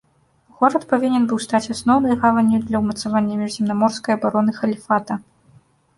Горад 0.59 0.85
павінен 0.93 1.27
быў 1.31 1.39
стаць 1.43 1.71
асноўнай 1.75 2.17
гаванню 2.23 2.57
для 2.63 2.77
ўмацавання 2.85 3.37
міжземнаморскай 3.43 4.13
абароны 4.19 4.51
халіфата. 4.61 5.13